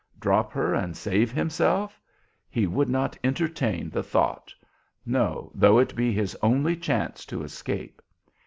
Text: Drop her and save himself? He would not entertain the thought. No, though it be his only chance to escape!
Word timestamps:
Drop 0.19 0.51
her 0.51 0.73
and 0.73 0.97
save 0.97 1.31
himself? 1.31 2.01
He 2.49 2.65
would 2.65 2.89
not 2.89 3.15
entertain 3.23 3.91
the 3.91 4.01
thought. 4.01 4.51
No, 5.05 5.51
though 5.53 5.77
it 5.77 5.95
be 5.95 6.11
his 6.11 6.35
only 6.41 6.75
chance 6.75 7.23
to 7.27 7.43
escape! 7.43 8.01